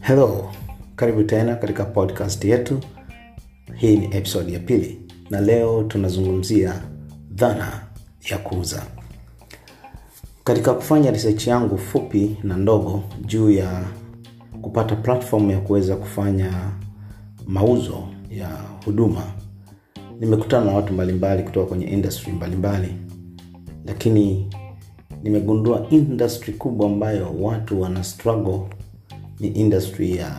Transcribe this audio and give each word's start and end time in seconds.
hello 0.00 0.50
karibu 0.96 1.22
tena 1.22 1.56
katika 1.56 1.84
podcast 1.84 2.44
yetu. 2.44 2.80
Hii 3.74 3.96
ni 3.96 4.04
episode 4.16 4.52
ya 4.52 4.58
pili 4.60 5.00
na 5.30 5.40
leo 5.40 5.82
tunazungumzia 5.82 6.82
dhana 7.30 7.80
ya 8.30 8.38
kuuza. 8.38 8.82
Katika 10.44 10.74
kufanya 10.74 11.10
research 11.10 11.46
yangu 11.46 11.78
fupi 11.78 12.36
na 12.42 12.56
ndogo 12.56 13.02
juu 13.26 13.50
ya 13.50 13.84
kupata 14.62 14.96
platform 14.96 15.50
ya 15.50 15.58
kuweza 15.60 15.96
kufanya 15.96 16.52
mauzo 17.46 18.08
ya 18.30 18.48
huduma 18.84 19.22
nimekutana 20.20 20.64
na 20.64 20.72
watu 20.72 20.92
mbalimbali 20.92 21.42
kutoka 21.42 21.66
kwenye 21.66 21.86
industry 21.86 22.32
mbalimbali 22.32 22.94
lakini 23.84 24.50
nimegundua 25.26 25.86
industry 25.90 26.52
kubwa 26.52 26.86
ambayo 26.86 27.34
watu 27.40 27.80
wana 27.80 28.04
struggle 28.04 28.60
ni 29.40 29.48
industry 29.48 30.16
ya 30.16 30.36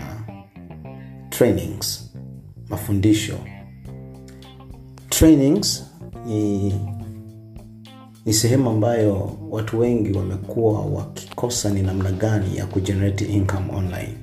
trainings 1.29 2.11
mafundisho. 2.69 3.33
Trainings 5.09 5.83
ni, 6.27 6.73
ni 8.25 8.33
sehemu 8.33 8.69
ambayo 8.69 9.31
watu 9.49 9.79
wengi 9.79 10.17
wamekuwa 10.17 10.81
wakikosa 10.85 11.69
ni 11.69 11.81
namna 11.81 12.11
gani 12.11 12.57
ya 12.57 12.65
kugenerate 12.65 13.25
income 13.25 13.73
online. 13.75 14.13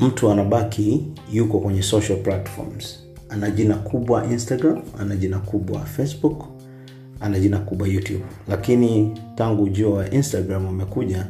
Mtu 0.00 0.30
anabaki 0.30 1.06
yuko 1.32 1.60
kwenye 1.60 1.82
social 1.82 2.18
platforms. 2.22 3.04
Ana 3.28 3.50
jina 3.50 3.74
kubwa 3.76 4.26
instagram 4.26 4.82
ana 5.00 5.16
jina 5.16 5.38
kubwa 5.38 5.80
facebook 5.80 6.53
ana 7.24 7.40
jina 7.40 7.58
kubwa 7.58 7.88
youtube. 7.88 8.24
Lakini 8.48 9.18
tangu 9.34 9.62
ujio 9.62 9.92
wa 9.92 10.10
instagram 10.10 10.66
umekuja 10.66 11.26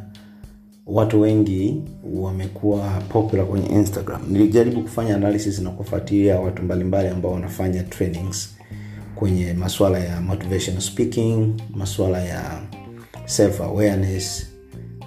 watu 0.87 1.21
wengi 1.21 1.83
wamekuwa 2.15 2.91
popular 3.09 3.47
kwenye 3.47 3.67
instagram. 3.67 4.21
Nilijaribu 4.31 4.83
kufanya 4.83 5.17
analysis 5.17 5.59
na 5.59 5.71
kufuatilia 5.71 6.41
watu 6.41 6.63
mbalimbali 6.63 7.09
ambao 7.09 7.33
wanafanya 7.33 7.83
trainings 7.83 8.57
kwenye 9.15 9.53
masuala 9.53 9.99
ya 9.99 10.21
motivation 10.21 10.81
speaking 10.81 11.55
masuala 11.75 12.23
ya 12.23 12.61
self 13.25 13.61
awareness 13.61 14.47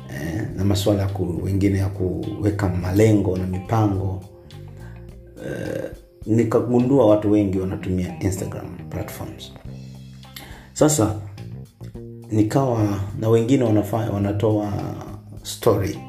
eh, 0.10 0.42
na 0.56 0.64
masuala 0.66 1.02
ya 1.02 1.10
wengine 1.44 1.78
ya 1.78 1.88
kuweka 1.90 2.70
malengo 2.70 3.38
na 3.38 3.48
mipango. 3.48 4.24
Eh, 5.46 5.84
nikagundua 6.26 7.06
watu 7.08 7.32
wengi 7.32 7.60
wanatumia 7.60 8.20
instagram 8.20 8.78
platforms 8.90 9.52
sasa 10.78 11.16
nikawa 12.32 13.00
na 13.20 13.30
wengine 13.30 13.64
wanafanya, 13.64 14.12
wanatoa 14.12 14.74
story. 15.44 16.00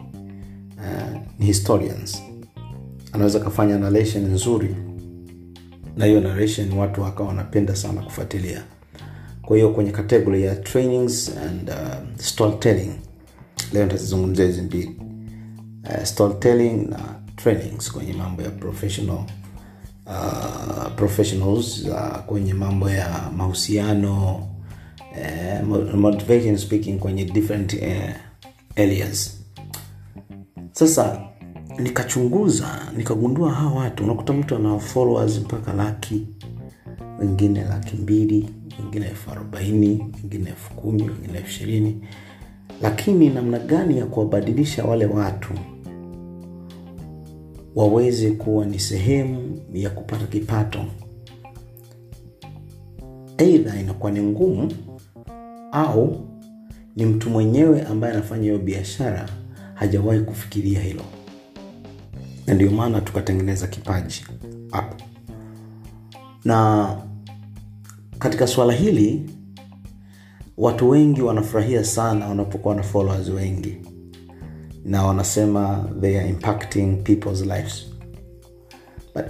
Uh, 0.77 1.20
ni 1.38 1.47
historians. 1.47 2.22
Anaweza 3.12 3.41
kafanya 3.41 3.78
narration 3.78 4.25
nzuri. 4.33 4.77
Na 5.97 6.05
hiyo 6.05 6.20
narration 6.20 6.72
watu 6.72 7.02
wakawa 7.02 7.28
wanapenda 7.28 7.77
sana 7.77 8.02
kufuatilia. 8.02 8.62
Kwa 9.42 9.56
hiyo 9.56 9.70
kwenye 9.70 9.91
category 9.91 10.42
ya 10.42 10.56
trainings 10.56 11.32
and 11.48 11.69
uh, 11.70 12.20
storytelling. 12.20 12.91
Leo 13.72 13.84
nitazizungumzia 13.84 14.47
hizi 14.47 14.62
mbili. 14.62 14.97
Uh, 15.84 16.05
storytelling 16.05 16.86
na 16.91 16.98
trainings 17.36 17.92
kwenye 17.92 18.12
mambo 18.12 18.42
ya 18.42 18.50
professional 18.50 19.25
uh, 20.06 20.92
professionals 20.97 21.84
uh, 21.84 22.19
kwenye 22.27 22.55
mambo 22.55 22.91
ya 22.91 23.30
mahusiano 23.36 24.47
uh, 25.62 25.94
motivation 25.94 26.56
speaking 26.56 26.98
kwenye 26.98 27.24
different 27.24 27.72
uh, 27.72 28.11
areas. 28.77 29.38
Sasa 30.72 31.20
nikachunguza 31.78 32.93
nikagundua 32.97 33.50
hawa 33.53 33.72
watu 33.72 34.04
unakuta 34.04 34.32
mtu 34.32 34.56
ana 34.56 34.78
followers 34.78 35.38
mpaka 35.41 35.72
laki 35.72 36.26
wengine 37.20 37.65
laki 37.65 37.97
mbili 37.97 38.48
wengine 38.81 39.06
elfu 39.06 39.31
arobaini 39.31 40.06
wengine 40.22 40.50
elfu 40.50 40.75
kumi 40.75 41.03
wengine 41.03 41.38
elfu 41.38 41.48
ishirini. 41.50 42.00
Lakini 42.82 43.28
namna 43.28 43.59
gani 43.59 43.98
ya 43.98 44.06
kuwabadilisha 44.06 44.84
wale 44.84 45.06
watu 45.06 45.48
waweze 47.75 48.31
kuwa 48.31 48.66
ni 48.66 48.78
sehemu 48.78 49.60
ya 49.72 49.91
kupata 49.91 50.26
kipato? 50.26 50.78
Eidha 53.38 53.81
inakuwa 53.81 54.12
ni 54.12 54.20
ngumu 54.22 54.72
au 55.73 56.29
ni 56.97 57.05
mtu 57.06 57.31
mwenyewe 57.31 57.83
ambaye 57.83 58.12
anafanya 58.15 58.43
hiyo 58.43 58.59
biashara 58.59 59.29
hajawahi 59.75 60.21
kufikiria 60.21 60.81
hilo. 60.81 61.03
Na 62.47 62.55
ndio 62.55 62.71
maana 62.71 63.01
tukatengeneza 63.01 63.67
kipaji 63.67 64.27
hapo. 64.71 64.97
Na 66.45 66.89
katika 68.19 68.47
swala 68.47 68.73
hili 68.73 69.31
watu 70.56 70.91
wengi 70.91 71.23
wanafurahia 71.23 71.85
sana 71.85 72.29
wanapokuwa 72.29 72.75
na 72.75 72.83
followers 72.83 73.29
wengi. 73.29 73.77
Na 74.85 75.06
wanasema 75.06 75.91
they 76.00 76.21
are 76.21 76.29
impacting 76.29 76.97
people's 77.03 77.41
lives. 77.41 77.87
But 79.15 79.25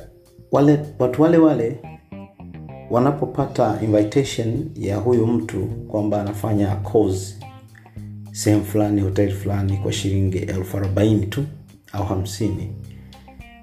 wale 0.52 0.80
watu 0.98 1.22
wale 1.22 1.38
wale 1.38 1.80
wanapopata 2.90 3.78
invitation 3.82 4.70
ya 4.76 4.96
huyu 4.96 5.26
mtu 5.26 5.66
kwamba 5.66 6.20
anafanya 6.20 6.76
course 6.76 7.38
sehemu 8.32 8.64
fulani 8.64 9.00
hoteli 9.00 9.32
fulani 9.32 9.76
kwa 9.76 9.92
shilingi 9.92 10.38
elfu 10.38 10.76
arobaini 10.76 11.26
tu 11.26 11.44
au 11.92 12.04
hamsini 12.04 12.72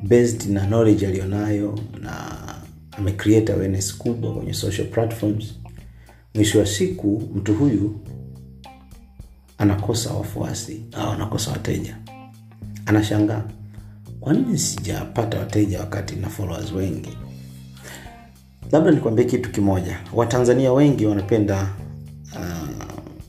based 0.04 0.50
na 0.50 0.66
knowledge 0.66 1.08
aliyonayo 1.08 1.80
na 2.02 2.38
amecreate 2.92 3.54
awareness 3.54 3.98
kubwa 3.98 4.34
kwenye 4.34 4.54
social 4.54 4.88
platforms. 4.88 5.54
Mwisho 6.36 6.60
wa 6.60 6.66
siku 6.66 7.24
mtu 7.36 7.54
huyu 7.54 8.00
anakosa 9.58 10.14
wafuasi 10.14 10.82
au 10.94 11.12
anakosa 11.12 11.52
wateja. 11.52 11.98
Anashangaa 12.86 13.44
kwa 14.20 14.34
nini 14.34 14.58
sijapata 14.58 15.40
wateja 15.40 15.80
wakati 15.80 16.16
na 16.16 16.30
followers 16.30 16.72
wengi 16.72 17.18
labda 18.72 18.92
nikwambie 18.92 19.26
kitu 19.26 19.52
kimoja. 19.52 20.00
Watanzania 20.14 20.74
wengi 20.74 21.06
wanapenda 21.06 21.70
uh, 22.36 22.70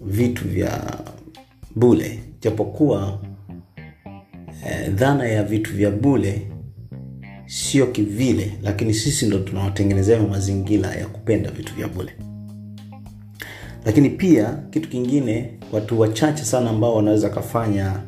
vitu 0.06 0.48
vya 0.48 0.80
bule. 1.76 2.20
Japokuwa 2.40 3.18
eh, 4.66 4.90
dhana 4.94 5.26
ya 5.28 5.42
vitu 5.42 5.74
vya 5.74 5.90
bule 5.90 6.46
sio 7.46 7.86
kivile 7.86 8.52
lakini 8.62 8.94
sisi 8.94 9.26
ndo 9.26 9.38
tunawatengenezea 9.38 10.22
mazingira 10.22 10.90
ya 10.94 11.06
kupenda 11.06 11.50
vitu 11.50 11.74
vya 11.74 11.88
bule. 11.88 12.12
Lakini 13.84 14.10
pia 14.10 14.58
kitu 14.70 14.88
kingine 14.88 15.58
watu 15.72 16.00
wachache 16.00 16.44
sana 16.44 16.70
ambao 16.70 16.94
wanaweza 16.96 17.28
kafanya 17.30 18.00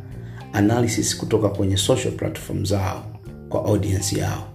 analysis 0.52 1.16
kutoka 1.16 1.48
kwenye 1.48 1.76
social 1.76 2.12
platform 2.14 2.64
zao 2.64 3.04
kwa 3.48 3.64
audience 3.64 4.18
yao. 4.18 4.48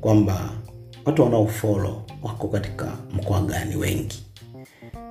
Kwamba 0.00 0.50
watu 1.10 1.22
wanaofolo 1.22 2.02
wako 2.22 2.48
katika 2.48 2.96
mkoa 3.12 3.40
gani 3.40 3.76
wengi. 3.76 4.22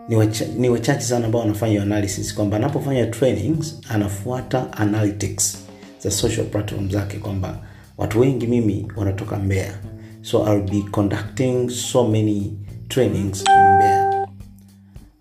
Ni, 0.09 0.15
wacha, 0.15 0.45
ni 0.57 0.69
wachache 0.69 1.01
sana 1.01 1.25
ambao 1.25 1.41
wanafanya 1.41 1.81
analysis 1.83 2.35
kwamba 2.35 2.57
anapofanya 2.57 3.05
trainings 3.05 3.81
anafuata 3.89 4.73
analytics 4.73 5.57
za 5.99 6.11
social 6.11 6.45
platform 6.45 6.89
zake 6.89 7.17
kwamba 7.17 7.59
watu 7.97 8.19
wengi 8.19 8.47
mimi 8.47 8.87
wanatoka 8.95 9.35
mbea 9.37 9.73
so 10.21 10.53
I'll 10.53 10.69
be 10.69 10.81
conducting 10.91 11.69
so 11.69 12.07
many 12.07 12.53
trainings 12.87 13.39
in 13.41 13.75
mbea 13.75 14.27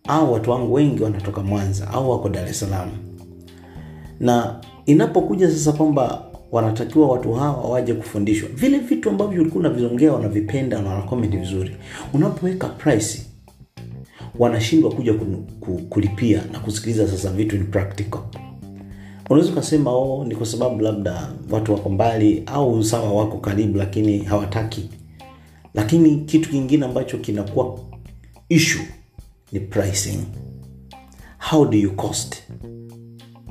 au 0.08 0.32
watu 0.32 0.50
wangu 0.50 0.72
wengi 0.74 1.02
wanatoka 1.02 1.40
mwanza 1.42 1.88
au 1.88 2.10
wako 2.10 2.28
dar 2.28 2.48
es 2.48 2.60
salaam. 2.60 2.90
Na 4.20 4.60
inapokuja 4.86 5.50
sasa 5.50 5.72
kwamba 5.72 6.27
wanatakiwa 6.52 7.08
watu 7.08 7.32
hawa 7.32 7.70
waje 7.70 7.94
kufundishwa. 7.94 8.48
Vile 8.48 8.78
vitu 8.78 9.10
ambavyo 9.10 9.40
ulikuwa 9.42 9.60
unavizongea 9.60 10.12
wanavipenda 10.12 10.82
na 10.82 10.88
wanakomenti 10.88 11.36
vizuri 11.36 11.76
unapoweka 12.14 12.68
price 12.68 13.22
wanashindwa 14.38 14.90
kuja 14.92 15.14
kulipia 15.88 16.42
na 16.52 16.60
kusikiliza 16.60 17.08
sasa 17.08 17.30
vitu 17.30 17.56
ni 17.58 17.64
practical. 17.64 18.20
Unaweza 19.30 19.52
ukasema 19.52 19.90
oh, 19.90 20.24
ni 20.24 20.36
kwa 20.36 20.46
sababu 20.46 20.80
labda 20.80 21.32
watu 21.50 21.72
wako 21.72 21.88
mbali 21.88 22.42
au 22.46 22.84
sawa 22.84 23.12
wako 23.12 23.38
karibu 23.38 23.78
lakini 23.78 24.18
hawataki. 24.18 24.90
Lakini 25.74 26.16
kitu 26.16 26.50
kingine 26.50 26.84
ambacho 26.86 27.18
kinakuwa 27.18 27.78
issue 28.48 28.82
ni 29.52 29.60
pricing. 29.60 30.18
How 31.50 31.66
do 31.66 31.78
you 31.78 31.90
cost? 31.96 32.36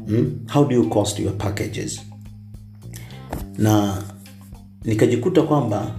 Hmm? 0.07 0.39
how 0.53 0.65
do 0.65 0.75
you 0.75 0.89
cost 0.89 1.19
your 1.19 1.38
packages 1.38 2.01
na 3.57 4.04
nikajikuta 4.83 5.42
kwamba 5.42 5.92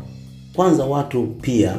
kwanza 0.55 0.85
watu 0.85 1.27
pia 1.27 1.77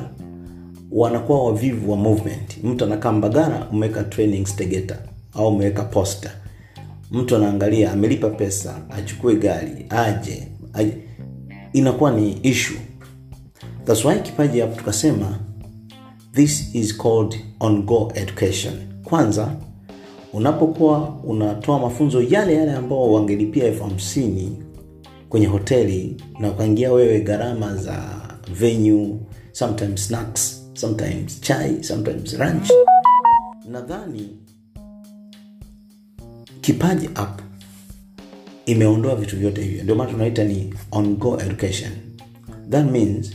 wanakuwa 0.92 1.44
wavivu 1.46 1.92
wa 1.92 1.98
movement. 1.98 2.64
Mtu 2.64 2.84
anakaa 2.86 3.12
mbagara 3.12 3.68
umeweka 3.72 4.04
training 4.04 4.44
tegeta 4.56 4.98
au 5.34 5.48
umeweka 5.48 5.84
posta 5.84 6.31
mtu 7.12 7.36
anaangalia 7.36 7.92
amelipa 7.92 8.30
pesa 8.30 8.81
achukue 8.90 9.36
gari 9.36 9.86
aje, 9.90 10.48
aje. 10.74 10.98
inakuwa 11.74 12.12
ni 12.12 12.31
issue. 12.44 12.78
Thats 13.86 14.22
kipaji 14.24 14.60
hapo 14.60 14.76
tukasema 14.76 15.40
this 16.34 16.76
is 16.76 16.98
called 16.98 17.36
on 17.60 17.81
go 17.84 18.12
education. 18.16 18.74
Kwanza 19.04 19.56
unapokuwa 20.34 21.16
unatoa 21.24 21.80
mafunzo 21.80 22.22
yale 22.22 22.54
yale 22.56 22.72
ambao 22.72 23.14
wangelipia 23.14 23.66
elfu 23.66 23.84
hamsini 23.84 24.58
kwenye 25.30 25.46
hoteli 25.46 26.18
na 26.40 26.52
ukaingia 26.52 26.92
wewe 26.92 27.20
gharama 27.22 27.76
za 27.76 28.22
venue 28.54 29.16
sometimes 29.52 30.08
snacks 30.08 30.64
sometimes 30.74 31.42
chai 31.42 31.84
sometimes 31.84 32.34
ranch 32.34 32.70
nadhani 33.72 34.30
kipaji 36.62 37.10
app 37.16 37.42
imeondoa 38.66 39.16
vitu 39.16 39.38
vyote 39.38 39.64
hivyo. 39.64 39.84
Ndio 39.84 39.96
maana 39.96 40.12
tunaita 40.12 40.44
ni 40.44 40.74
on 40.92 41.16
go 41.16 41.40
education. 41.42 41.92
That 42.70 42.92
means 42.92 43.34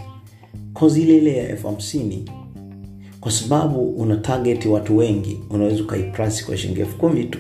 kozi 0.73 1.03
ile 1.03 1.19
ile 1.19 1.37
ya 1.37 1.49
elfu 1.49 1.67
hamsini 1.67 2.31
kwa 3.21 3.33
sababu 3.33 3.89
una 3.89 4.17
target 4.17 4.67
watu 4.67 4.97
wengi 4.97 5.41
unaweza 5.51 5.83
ukaiprasi 5.83 6.45
kwa 6.45 6.57
shilingi 6.57 6.81
elfu 6.81 6.97
kumi 6.99 7.25
tu. 7.25 7.39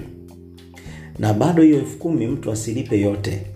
Na 1.19 1.33
bado 1.35 1.63
hiyo 1.63 1.79
elfu 1.79 1.99
kumi 1.99 2.27
mtu 2.27 2.53
asilipe 2.53 3.01
yote 3.01 3.47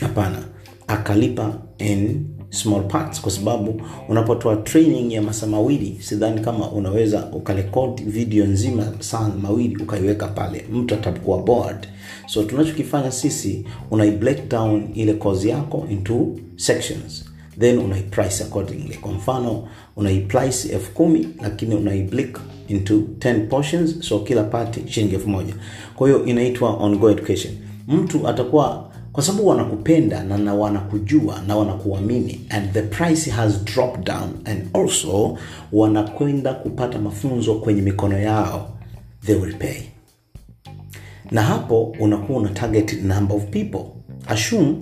hapana. 0.00 0.38
Akalipa 0.86 1.54
in 1.78 2.26
small 2.50 2.82
parts 2.88 3.20
kwa 3.20 3.30
sababu 3.32 3.82
unapotoa 4.08 4.56
training 4.56 5.12
ya 5.12 5.22
masaa 5.22 5.46
mawili 5.46 5.96
sidhani 6.00 6.40
kama 6.40 6.70
unaweza 6.70 7.26
ukarekod 7.32 8.02
video 8.06 8.44
nzima 8.46 8.92
saa 8.98 9.28
mawili 9.42 9.76
ukaiweka 9.82 10.28
pale. 10.28 10.64
Mtu 10.72 10.94
atakuwa 10.94 11.38
board 11.42 11.88
so 12.26 12.42
tunachokifanya 12.42 13.10
sisi 13.12 13.64
unai 13.90 14.10
break 14.10 14.48
down 14.48 14.88
ile 14.94 15.12
course 15.14 15.44
yako 15.44 15.86
into 15.90 16.28
sections. 16.56 17.24
Then 17.60 17.78
unaiprice 17.78 18.44
accordingly. 18.44 18.94
Kwa 18.96 19.12
mfano 19.12 19.68
unaiprice 19.96 20.68
elfu 20.68 20.92
kumi 20.92 21.28
lakini 21.42 21.74
unaiblik 21.74 22.38
into 22.68 22.94
10 23.18 23.46
portions 23.48 24.00
so 24.00 24.18
kila 24.18 24.42
pati 24.42 24.80
shilingi 24.92 25.14
elfu 25.14 25.28
moja. 25.28 25.54
Kwa 25.96 26.08
hiyo 26.08 26.24
inaitwa 26.24 26.70
ongo 26.76 27.10
education. 27.10 27.54
Mtu 27.88 28.28
atakuwa 28.28 28.90
kwa 29.14 29.22
sababu 29.22 29.48
wanakupenda 29.48 30.24
na, 30.24 30.38
na 30.38 30.54
wanakujua 30.54 31.40
na 31.46 31.56
wanakuamini 31.56 32.40
and 32.48 32.72
the 32.72 32.82
price 32.82 33.30
has 33.30 33.64
dropped 33.64 34.06
down 34.06 34.30
and 34.44 34.68
also 34.72 35.38
wanakwenda 35.72 36.54
kupata 36.54 36.98
mafunzo 36.98 37.54
kwenye 37.54 37.82
mikono 37.82 38.18
yao 38.18 38.70
they 39.26 39.34
will 39.36 39.54
pay. 39.54 39.76
Na 41.30 41.42
hapo 41.42 41.82
unakuwa 42.00 42.38
una 42.40 42.48
target 42.50 43.02
number 43.02 43.36
of 43.36 43.44
people. 43.44 43.80
Assume 44.26 44.74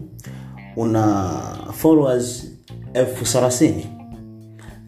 una 0.76 1.32
followers 1.72 2.46
elfu 2.94 3.24
thelathini 3.24 3.86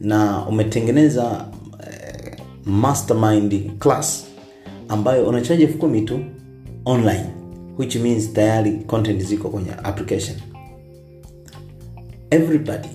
na 0.01 0.47
umetengeneza 0.47 1.47
eh, 1.91 2.37
mastermind 2.65 3.79
class 3.79 4.25
ambayo 4.89 5.27
unachaji 5.29 5.63
elfu 5.63 5.79
kumi 5.79 6.03
tu 6.03 6.21
online 6.85 7.27
which 7.79 7.97
means 7.97 8.33
tayari 8.33 8.73
content 8.73 9.23
ziko 9.23 9.49
kwenye 9.49 9.71
application. 9.83 10.37
Everybody 12.31 12.89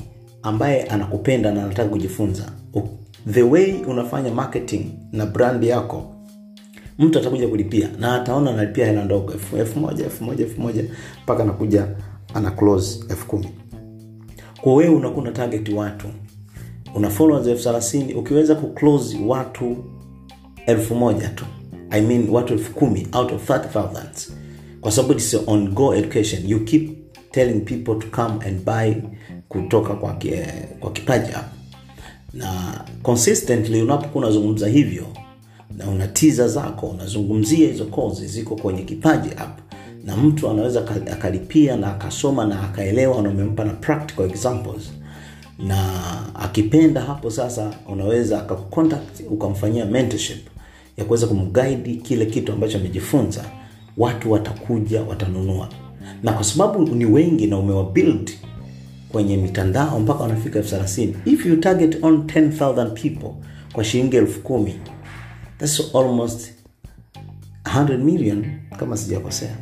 ambaye 0.44 0.84
anakupenda 0.84 1.52
na 1.52 1.64
anataka 1.66 1.90
kujifunza 1.90 2.52
the 3.32 3.42
way 3.44 3.74
unafanya 3.88 4.32
marketing 4.34 4.86
na 5.12 5.26
brand 5.26 5.64
yako 5.64 6.16
mtu 7.00 7.20
atakuja 7.20 7.48
kulipia 7.48 7.90
na 8.00 8.16
ataona 8.22 8.52
analipia 8.52 8.86
hela 8.86 9.06
ndogo 9.06 9.34
elfu 9.58 9.80
moja 9.80 10.04
elfu 10.04 10.24
moja 10.24 10.44
elfu 10.46 10.62
moja 10.62 10.84
mpaka 11.24 11.44
anakuja 11.44 11.88
ana 12.34 12.52
close 12.52 13.00
elfu 13.10 13.28
kumi. 13.28 13.50
Kwa 14.62 14.76
wewe 14.76 14.96
unakuwa 14.96 15.22
una 15.24 15.32
target 15.32 15.70
watu 15.70 16.08
una 16.96 17.10
followers 17.10 17.48
elfu 17.48 17.64
thelathini 17.64 18.14
ukiweza 18.14 18.56
kuclose 18.56 19.18
watu 19.28 19.78
elfu 20.66 20.96
moja 20.96 21.30
tu 21.30 21.46
i 21.90 22.02
mean 22.02 22.30
watu 22.30 22.54
elfu 22.54 22.74
kumi 22.74 23.08
out 23.14 23.32
of 23.32 23.50
30000 23.50 24.32
kwa 24.82 24.92
sababu 24.92 25.14
it's 25.14 25.38
on 25.48 25.68
go 25.68 25.96
education. 25.96 26.50
You 26.50 26.60
keep 26.66 26.90
telling 27.32 27.60
people 27.60 27.96
to 27.96 28.08
come 28.24 28.46
and 28.46 28.66
buy 28.66 28.94
kutoka 29.50 29.94
kwa, 29.94 30.18
kwa 30.80 30.92
kipaji 30.92 31.32
hapo 31.32 31.56
na 32.34 32.82
consistently 33.04 33.82
unapokuwa 33.82 34.24
unazungumza 34.24 34.68
hivyo 34.68 35.08
na 35.78 35.90
una 35.90 36.08
tiza 36.08 36.48
zako 36.48 36.88
unazungumzia 36.88 37.68
hizo 37.68 37.86
kozi 37.86 38.28
ziko 38.28 38.56
kwenye 38.56 38.82
kipaji 38.82 39.30
app 39.38 39.60
na 40.06 40.18
mtu 40.18 40.50
anaweza 40.50 40.88
akalipia 41.12 41.76
na 41.78 41.88
akasoma 41.96 42.46
na 42.46 42.64
akaelewa 42.64 43.22
na 43.22 43.30
umempa 43.30 43.64
na 43.66 43.74
practical 43.74 44.24
examples 44.30 44.92
na 45.60 45.86
akipenda 46.36 47.02
hapo 47.02 47.32
sasa 47.32 47.72
unaweza 47.90 48.40
akakucontact 48.40 49.22
ukamfanyia 49.30 49.86
mentorship 49.86 50.48
ya 50.98 51.06
kuweza 51.06 51.28
kumguidi 51.28 51.96
kile 51.96 52.26
kitu 52.26 52.52
ambacho 52.54 52.78
amejifunza 52.78 53.46
watu 53.98 54.32
watakuja 54.32 55.02
watanunua. 55.04 55.70
Na 56.24 56.34
kwa 56.34 56.44
sababu 56.44 56.96
ni 56.96 57.06
wengi 57.06 57.48
na 57.48 57.58
umewabuild 57.58 58.32
kwenye 59.12 59.38
mitandao 59.38 60.00
mpaka 60.00 60.24
wanafika 60.24 60.60
elfu 60.60 60.70
thelathini 60.72 61.16
if 61.26 61.46
you 61.46 61.58
target 61.58 62.04
on 62.04 62.16
10000 62.18 62.90
people 62.92 63.32
kwa 63.74 63.84
shilingi 63.84 64.16
elfu 64.18 64.40
kumi 64.42 64.74
thats 65.58 65.96
almost 65.96 66.52
100 67.64 67.98
million 67.98 68.46
kama 68.78 68.98
sijakosea. 68.98 69.58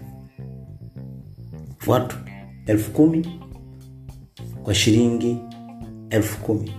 Watu 1.87 2.17
elfu 2.65 2.91
kumi 2.91 3.27
kwa 4.63 4.73
shilingi 4.75 5.37
elfu 6.09 6.37
kumi. 6.41 6.71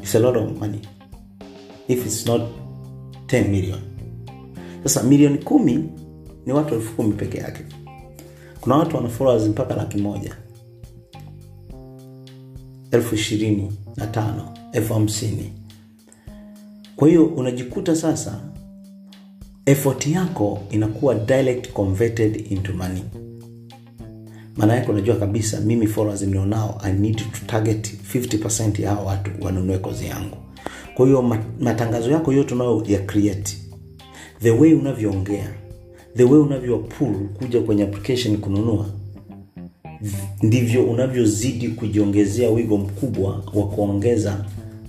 It's 0.00 0.14
a 0.14 0.18
lot 0.18 0.38
of 0.38 0.58
money. 0.60 0.80
If 1.88 2.06
it's 2.06 2.26
not 2.26 2.42
10 3.26 3.48
million 3.48 3.78
sasa 4.82 5.02
milioni 5.02 5.38
kumi 5.38 5.84
ni 6.46 6.52
watu 6.52 6.74
elfu 6.74 6.92
kumi 6.96 7.12
peke 7.12 7.38
yake. 7.38 7.64
Kuna 8.60 8.76
watu 8.76 8.96
wana 8.96 9.08
followers 9.08 9.48
mpaka 9.48 9.74
laki 9.76 9.98
moja. 9.98 10.36
Elfu 12.90 13.14
ishirini 13.14 13.72
na 13.96 14.06
tano 14.06 14.48
elfu 14.72 14.94
hamsini. 14.94 15.52
Kwa 16.96 17.08
hiyo 17.08 17.26
unajikuta 17.26 17.96
sasa 17.96 18.40
effort 19.66 20.06
yako 20.06 20.60
inakuwa 20.70 21.14
direct 21.14 21.72
converted 21.72 22.52
into 22.52 22.72
money. 22.72 23.02
Maana 24.56 24.74
yake 24.74 24.90
unajua 24.92 25.16
kabisa 25.16 25.60
mimi 25.60 25.86
followers 25.86 26.22
nilionao 26.22 26.80
i 26.82 26.92
need 26.92 27.16
to 27.16 27.24
target 27.46 27.94
50 28.14 28.82
ya 28.82 28.90
hao 28.90 29.06
watu 29.06 29.30
wanunue 29.40 29.78
kozi 29.78 30.06
yangu. 30.06 30.36
Kwa 30.94 31.06
hiyo 31.06 31.22
matangazo 31.60 32.10
yako 32.10 32.32
yote 32.32 32.54
unayo 32.54 32.84
ya 32.86 32.98
create 32.98 33.56
the 34.42 34.50
way 34.50 34.74
unavyoongea 34.74 35.48
the 36.16 36.24
way 36.24 36.40
unavyopull 36.40 37.14
kuja 37.38 37.60
kwenye 37.60 37.82
application 37.82 38.36
kununua 38.36 38.86
ndivyo 40.42 40.84
unavyozidi 40.84 41.68
kujiongezea 41.68 42.50
wigo 42.50 42.76
mkubwa 42.76 43.42
wa 43.54 43.66
kuongeza 43.68 44.44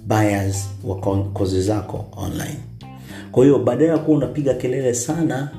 buyers 0.08 0.70
wa 0.84 0.96
kozi 1.24 1.62
zako 1.62 2.06
online. 2.18 2.58
Kwa 3.32 3.44
hiyo 3.44 3.60
baadaye 3.60 3.90
ya 3.90 3.98
kuwa 3.98 4.18
unapiga 4.18 4.54
kelele 4.54 4.94
sana 4.94 5.52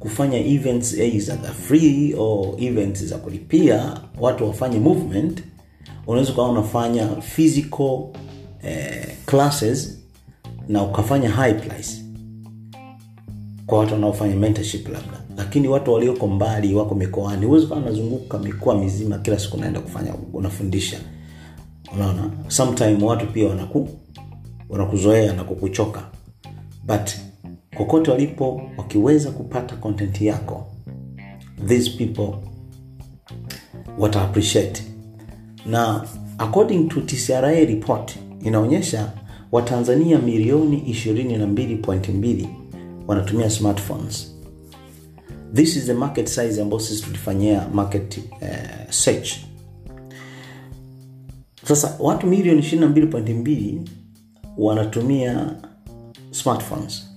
kufanya 0.00 0.38
events 0.38 0.96
za 1.18 1.36
free 1.36 2.12
au 2.18 2.56
events 2.58 3.04
za 3.04 3.18
kulipia 3.18 4.00
watu 4.20 4.44
wafanye 4.46 4.78
movement 4.78 5.42
unaweza 6.06 6.32
ukawa 6.32 6.50
unafanya 6.50 7.06
physical 7.08 7.98
eh, 8.64 9.06
classes 9.26 9.98
na 10.68 10.82
ukafanya 10.82 11.28
high 11.30 11.54
price 11.54 12.03
kwa 13.66 13.78
watu 13.78 13.92
wanaofanya 13.94 14.36
mentorship 14.36 14.88
labda. 14.88 15.20
Lakini 15.36 15.68
watu 15.68 15.92
walioko 15.92 16.26
mbali 16.26 16.74
wako 16.74 16.94
mikoani 16.94 17.46
huwezi 17.46 17.66
unazunguka 17.66 18.38
mikoa 18.38 18.78
mizima 18.78 19.18
kila 19.18 19.38
siku 19.38 19.56
unaenda 19.56 19.80
kufanya 19.80 20.14
unafundisha. 20.32 20.96
Unaona? 21.94 22.30
Sometime 22.48 23.04
watu 23.04 23.26
pia 23.26 23.48
wanaku 23.48 23.88
wanakuzoea 24.68 25.32
na 25.32 25.44
kukuchoka. 25.44 26.02
But 26.86 27.10
kokote 27.76 28.10
walipo 28.10 28.62
wakiweza 28.76 29.30
kupata 29.30 29.76
content 29.76 30.20
yako 30.20 30.66
these 31.66 31.90
people 31.90 32.36
wata 33.98 34.22
appreciate. 34.22 34.82
Na 35.66 36.04
according 36.38 36.88
to 36.88 37.00
tcra 37.00 37.50
report 37.50 38.18
inaonyesha 38.44 39.12
watanzania 39.52 40.18
milioni 40.18 40.76
22.2 40.76 42.46
wanatumia 43.06 43.50
smartphones. 43.50 44.34
This 45.54 45.76
is 45.76 45.86
the 45.86 45.94
market 45.94 46.26
size 46.28 46.62
ambayo 46.62 46.80
sisi 46.80 47.02
tulifanyia 47.02 47.68
market 47.74 48.18
uh, 48.42 48.90
search. 48.90 49.32
Sasa 51.68 51.96
watu 51.98 52.26
milioni 52.26 52.60
22.2 52.62 53.80
wanatumia 54.58 55.56
smartphones. 56.30 57.10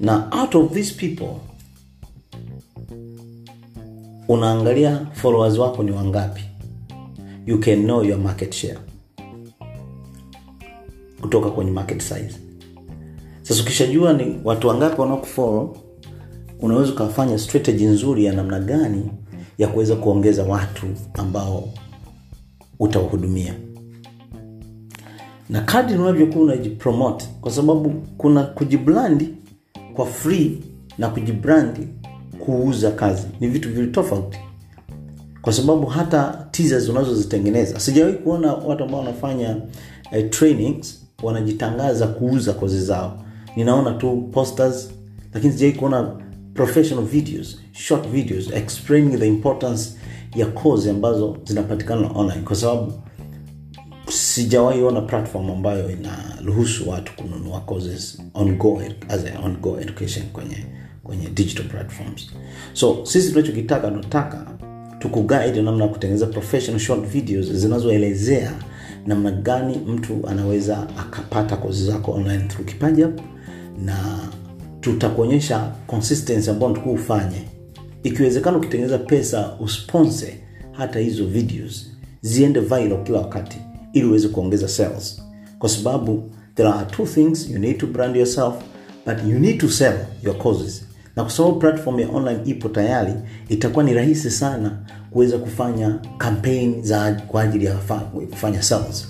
Na 0.00 0.42
out 0.42 0.54
of 0.54 0.72
these 0.72 0.94
people 0.94 1.34
unaangalia 4.28 5.06
followers 5.12 5.58
wako 5.58 5.82
ni 5.82 5.90
wangapi? 5.90 6.42
You 7.46 7.60
can 7.60 7.82
know 7.82 8.04
your 8.04 8.18
market 8.18 8.52
share 8.54 8.78
kutoka 11.20 11.50
kwenye 11.50 11.70
market 11.70 12.00
size 12.02 12.40
sasa 13.44 13.62
ukishajua 13.62 14.12
ni 14.12 14.40
watu 14.44 14.68
wangapi 14.68 15.00
wanaokufollow 15.00 15.76
unaweza 16.60 16.92
ukafanya 16.92 17.38
strategy 17.38 17.84
nzuri 17.84 18.24
ya 18.24 18.32
namna 18.32 18.60
gani 18.60 19.10
ya 19.58 19.68
kuweza 19.68 19.96
kuongeza 19.96 20.42
watu 20.44 20.86
ambao 21.14 21.68
utawahudumia. 22.80 23.54
Na 25.50 25.60
kadri 25.60 25.98
unavyokuwa 25.98 26.44
unajipromote 26.44 27.26
kwa 27.40 27.50
sababu 27.52 27.90
kuna 28.18 28.42
kujibrandi 28.42 29.28
kwa 29.94 30.06
free 30.06 30.58
na 30.98 31.08
kujibrandi 31.08 31.88
kuuza 32.38 32.90
kazi. 32.90 33.26
Ni 33.40 33.48
vitu 33.48 33.68
vili 33.72 33.86
tofauti. 33.90 34.38
Kwa 35.42 35.52
sababu 35.52 35.86
hata 35.86 36.46
teasers 36.50 36.88
unazozitengeneza 36.88 37.80
sijawahi 37.80 38.14
kuona 38.16 38.52
watu 38.54 38.84
ambao 38.84 39.00
wanafanya 39.00 39.56
eh, 40.12 40.30
trainings 40.30 41.02
wanajitangaza 41.22 42.06
kuuza 42.06 42.52
kozi 42.52 42.80
zao 42.80 43.23
ninaona 43.56 43.92
tu 43.92 44.28
posters 44.32 44.90
lakini 45.34 45.52
sijawahi 45.52 45.78
kuona 45.78 46.16
professional 46.54 47.04
videos 47.04 47.58
short 47.72 48.08
videos 48.08 48.52
explaining 48.52 49.18
the 49.18 49.26
importance 49.28 49.90
ya 50.36 50.46
kozi 50.46 50.90
ambazo 50.90 51.36
zinapatikana 51.44 52.10
online. 52.14 52.42
Kwa 52.42 52.56
sababu 52.56 52.92
sijawahi 54.08 54.82
ona 54.82 55.00
platform 55.00 55.50
ambayo 55.50 55.90
inaruhusu 55.90 56.90
watu 56.90 57.12
kununua 57.16 57.60
courses 57.60 58.22
on 58.34 58.58
as 59.08 59.24
a 59.24 59.38
on 59.44 59.56
education 59.80 60.26
kwenye 60.32 60.56
kwenye 61.04 61.28
digital 61.28 61.64
platforms. 61.64 62.30
So 62.72 63.06
sisi 63.06 63.30
tunachokitaka 63.30 63.88
tunataka 63.88 64.46
tukuguide 64.98 65.62
namna 65.62 65.84
ya 65.84 65.90
kutengeneza 65.90 66.26
professional 66.26 66.80
short 66.80 67.06
videos 67.06 67.46
zinazoelezea 67.52 68.52
namna 69.06 69.30
gani 69.30 69.78
mtu 69.86 70.28
anaweza 70.28 70.88
akapata 70.98 71.56
kozi 71.56 71.84
zako 71.84 72.12
online 72.12 72.44
through 72.48 72.68
kipaji 72.68 73.04
na 73.78 74.18
tutakuonyesha 74.80 75.72
consistency 75.86 76.50
ambayo 76.50 76.68
natakuwa 76.72 76.94
ufanye. 76.94 77.42
Ikiwezekana 78.02 78.56
ukitengeneza 78.56 78.98
pesa 78.98 79.56
usponse 79.60 80.38
hata 80.72 80.98
hizo 80.98 81.26
videos 81.26 81.90
ziende 82.22 82.60
viral 82.60 83.02
kila 83.04 83.18
wakati 83.18 83.58
ili 83.92 84.06
uweze 84.06 84.28
kuongeza 84.28 84.68
sales. 84.68 85.22
Kwa 85.58 85.68
sababu 85.68 86.30
there 86.54 86.68
are 86.68 86.86
two 86.90 87.06
things 87.06 87.50
you 87.50 87.58
need 87.58 87.78
to 87.78 87.86
brand 87.86 88.16
yourself 88.16 88.54
but 89.06 89.16
you 89.28 89.38
need 89.38 89.58
to 89.60 89.68
sell 89.68 89.94
your 90.22 90.38
causes. 90.38 90.84
Na 91.16 91.22
kwa 91.22 91.32
sababu 91.32 91.56
platform 91.58 92.00
ya 92.00 92.08
online 92.08 92.40
ipo 92.44 92.68
tayari 92.68 93.12
itakuwa 93.48 93.84
ni 93.84 93.94
rahisi 93.94 94.30
sana 94.30 94.78
kuweza 95.10 95.38
kufanya 95.38 95.98
campaign 96.18 96.82
za 96.82 97.12
kwa 97.28 97.42
ajili 97.42 97.64
ya 97.64 97.78
fa- 97.78 98.10
kufanya 98.30 98.62
sales 98.62 99.08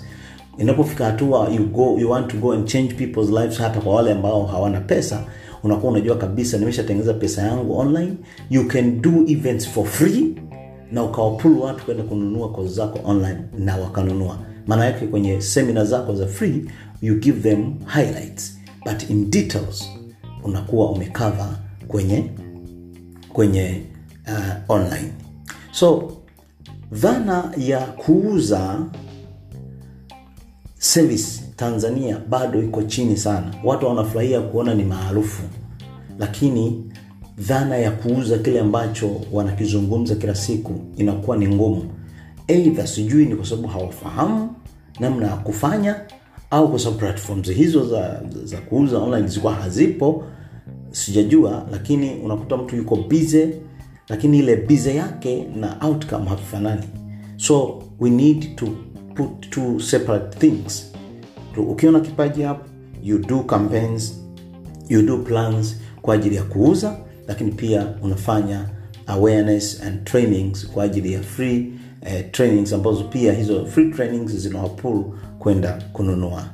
inapofika 0.57 1.05
hatua 1.05 1.49
you 1.49 1.65
go 1.67 1.97
you 1.99 2.09
want 2.11 2.27
to 2.27 2.37
go 2.37 2.51
and 2.53 2.65
change 2.67 2.93
people's 2.93 3.29
lives 3.29 3.57
hata 3.57 3.81
kwa 3.81 3.95
wale 3.95 4.11
ambao 4.11 4.45
hawana 4.45 4.81
pesa 4.81 5.23
unakuwa 5.63 5.91
unajua 5.91 6.15
kabisa 6.17 6.57
nimeshatengeneza 6.57 7.13
pesa 7.13 7.41
yangu 7.41 7.77
online. 7.79 8.13
You 8.49 8.67
can 8.67 9.01
do 9.01 9.11
events 9.27 9.69
for 9.69 9.85
free 9.85 10.35
na 10.91 11.03
ukawapulu 11.03 11.61
watu 11.63 11.85
kwenda 11.85 12.03
kununua 12.03 12.51
kozi 12.51 12.73
zako 12.73 12.99
online 13.05 13.37
na 13.57 13.77
wakanunua. 13.77 14.37
Maana 14.67 14.85
yake 14.85 15.07
kwenye 15.07 15.41
semina 15.41 15.85
zako 15.85 16.15
za 16.15 16.27
free 16.27 16.65
you 17.01 17.15
give 17.19 17.49
them 17.49 17.73
highlights. 17.85 18.59
But 18.85 19.09
in 19.09 19.29
details 19.31 19.89
unakuwa 20.43 20.91
umecover 20.91 21.49
kwenye 21.87 22.23
kwenye 23.33 23.81
uh, 24.27 24.75
online. 24.75 25.11
So 25.71 26.11
dhana 26.91 27.51
ya 27.57 27.79
kuuza 27.79 28.79
service 30.85 31.41
tanzania 31.55 32.17
bado 32.29 32.63
iko 32.63 32.83
chini 32.83 33.17
sana. 33.17 33.53
Watu 33.63 33.85
wanafurahia 33.85 34.41
kuona 34.41 34.73
ni 34.73 34.83
maarufu 34.83 35.43
lakini 36.19 36.83
dhana 37.37 37.77
ya 37.77 37.91
kuuza 37.91 38.37
kile 38.37 38.59
ambacho 38.59 39.21
wanakizungumza 39.31 40.15
kila 40.15 40.35
siku 40.35 40.73
inakuwa 40.97 41.37
ni 41.37 41.47
ngumu. 41.47 41.83
Eidha 42.47 42.87
sijui 42.87 43.25
ni 43.25 43.35
kwa 43.35 43.45
sababu 43.45 43.67
hawafahamu 43.67 44.49
namna 44.99 45.27
ya 45.27 45.35
kufanya 45.35 45.95
au 46.51 46.69
kwa 46.69 46.79
sababu 46.79 46.99
platforms 46.99 47.49
hizo 47.51 47.87
za, 47.87 48.21
za 48.43 48.57
kuuza 48.57 48.97
online 48.99 49.27
zilikuwa 49.27 49.53
hazipo. 49.53 50.23
Sijajua 50.91 51.65
lakini 51.71 52.15
unakuta 52.15 52.57
mtu 52.57 52.75
yuko 52.75 52.95
bize 52.95 53.61
lakini 54.09 54.39
ile 54.39 54.55
bize 54.55 54.95
yake 54.95 55.47
na 55.55 55.77
outcome 55.81 56.25
havifanani 56.29 56.83
so 57.37 57.83
we 57.99 58.09
need 58.09 58.55
to 58.55 58.67
put 59.15 59.49
two 59.49 59.79
separate 59.79 60.37
things. 60.39 60.91
Tu- 61.53 61.63
ukiona 61.63 61.99
kipaji 61.99 62.41
hapo 62.41 62.65
you 63.03 63.17
do 63.17 63.39
campaigns 63.39 64.13
you 64.89 65.01
do 65.01 65.17
plans 65.17 65.75
kwa 66.01 66.15
ajili 66.15 66.35
ya 66.35 66.43
kuuza 66.43 66.97
lakini 67.27 67.51
pia 67.51 67.87
unafanya 68.01 68.69
awareness 69.07 69.81
and 69.83 70.03
trainings 70.03 70.67
kwa 70.67 70.83
ajili 70.83 71.13
ya 71.13 71.21
free 71.21 71.73
eh, 72.01 72.25
trainings 72.31 72.73
ambazo 72.73 73.03
pia 73.03 73.33
hizo 73.33 73.65
free 73.65 73.91
trainings 73.91 74.31
zinawapul 74.31 75.03
kwenda 75.39 75.83
kununua 75.93 76.45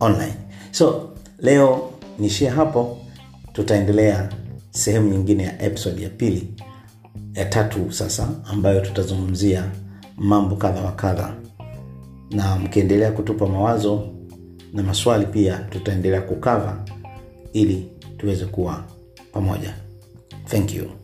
online. 0.00 0.34
So 0.70 1.10
leo 1.38 1.90
nishie 2.18 2.48
hapo. 2.48 2.98
Tutaendelea 3.52 4.28
sehemu 4.70 5.08
nyingine 5.10 5.42
ya 5.42 5.62
episode 5.62 6.02
ya 6.02 6.08
pili 6.08 6.54
ya 7.34 7.44
tatu 7.44 7.92
sasa 7.92 8.28
ambayo 8.44 8.80
tutazungumzia 8.80 9.70
mambo 10.16 10.56
kadha 10.56 10.80
wa 10.82 10.92
kadha 10.92 11.34
na 12.34 12.56
mkiendelea 12.56 13.12
kutupa 13.12 13.46
mawazo 13.46 14.08
na 14.72 14.82
maswali 14.82 15.26
pia 15.26 15.58
tutaendelea 15.58 16.20
kukava 16.22 16.84
ili 17.52 17.90
tuweze 18.18 18.44
kuwa 18.44 18.84
pamoja. 19.32 19.74
Thank 20.46 20.74
you 20.74 21.03